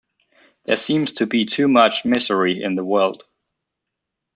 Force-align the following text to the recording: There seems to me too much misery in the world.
There 0.65 0.77
seems 0.77 1.11
to 1.11 1.27
me 1.27 1.45
too 1.45 1.67
much 1.67 2.05
misery 2.05 2.63
in 2.63 2.73
the 2.73 2.83
world. 2.83 3.23